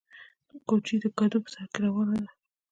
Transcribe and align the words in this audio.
کوچۍ 0.67 0.95
د 1.03 1.05
کډو 1.17 1.37
په 1.43 1.49
سر 1.53 1.65
کې 1.73 1.79
روانه 1.85 2.15
ده 2.23 2.29